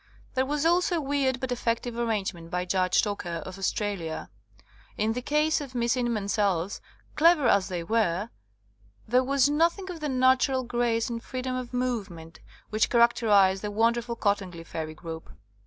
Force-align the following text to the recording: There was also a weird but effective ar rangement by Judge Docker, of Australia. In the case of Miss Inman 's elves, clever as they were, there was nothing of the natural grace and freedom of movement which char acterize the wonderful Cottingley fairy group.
There 0.33 0.47
was 0.47 0.65
also 0.65 0.95
a 0.95 0.99
weird 1.01 1.39
but 1.39 1.51
effective 1.51 1.95
ar 1.95 2.07
rangement 2.07 2.49
by 2.49 2.65
Judge 2.65 3.03
Docker, 3.03 3.43
of 3.45 3.59
Australia. 3.59 4.31
In 4.97 5.13
the 5.13 5.21
case 5.21 5.61
of 5.61 5.75
Miss 5.75 5.95
Inman 5.95 6.27
's 6.27 6.39
elves, 6.39 6.81
clever 7.15 7.47
as 7.47 7.67
they 7.67 7.83
were, 7.83 8.31
there 9.07 9.23
was 9.23 9.47
nothing 9.47 9.91
of 9.91 9.99
the 9.99 10.09
natural 10.09 10.63
grace 10.63 11.07
and 11.07 11.21
freedom 11.21 11.55
of 11.55 11.71
movement 11.71 12.39
which 12.71 12.89
char 12.89 13.07
acterize 13.07 13.61
the 13.61 13.69
wonderful 13.69 14.15
Cottingley 14.15 14.63
fairy 14.65 14.95
group. 14.95 15.29